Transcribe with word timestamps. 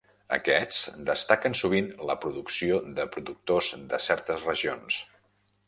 Aquests 0.35 0.79
destaquen 1.09 1.57
sovint 1.59 1.91
la 2.11 2.17
producció 2.25 2.81
de 3.01 3.07
productors 3.19 3.71
de 3.95 4.03
certes 4.09 4.51
regions. 4.51 5.01